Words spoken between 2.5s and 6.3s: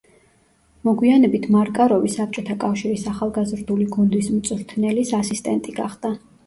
კავშირის ახალგაზრდული გუნდის მწვრთნელის ასისტენტი გახდა.